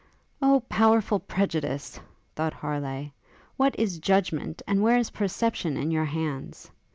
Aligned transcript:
O 0.41 0.61
powerful 0.67 1.19
prejudice! 1.19 1.99
thought 2.33 2.53
Harleigh; 2.53 3.13
what 3.55 3.75
is 3.79 3.99
judgment, 3.99 4.63
and 4.65 4.81
where 4.81 4.97
is 4.97 5.11
perception 5.11 5.77
in 5.77 5.91
your 5.91 6.05
hands? 6.05 6.71